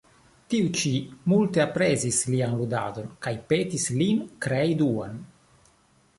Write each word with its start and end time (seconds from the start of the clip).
Tiu 0.51 0.69
ĉi 0.77 0.93
multe 1.33 1.61
aprezis 1.65 2.21
lian 2.31 2.57
ludadon 2.63 3.13
kaj 3.27 3.35
petis 3.53 3.87
lin 4.01 4.27
krei 4.49 4.75
Duan. 4.83 5.23